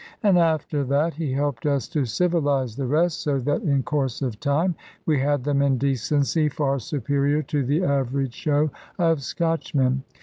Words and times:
And 0.23 0.35
after 0.39 0.83
that 0.85 1.13
he 1.13 1.31
helped 1.31 1.67
us 1.67 1.87
to 1.89 2.05
civilise 2.07 2.75
the 2.75 2.87
rest; 2.87 3.21
so 3.21 3.37
that 3.41 3.61
in 3.61 3.83
course 3.83 4.23
of 4.23 4.39
time 4.39 4.73
we 5.05 5.19
had 5.19 5.43
them 5.43 5.61
in 5.61 5.77
decency 5.77 6.49
far 6.49 6.79
superior 6.79 7.43
to 7.43 7.63
the 7.63 7.83
average 7.83 8.33
show 8.33 8.71
of 8.97 9.21
Scotchmen. 9.21 10.01